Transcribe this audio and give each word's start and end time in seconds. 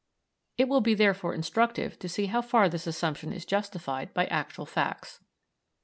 It 0.57 0.67
will 0.67 0.81
be 0.81 0.95
therefore 0.95 1.35
instructive 1.35 1.99
to 1.99 2.09
see 2.09 2.25
how 2.25 2.41
far 2.41 2.67
this 2.67 2.87
assumption 2.87 3.31
is 3.31 3.45
justified 3.45 4.15
by 4.15 4.25
actual 4.25 4.65
facts. 4.65 5.19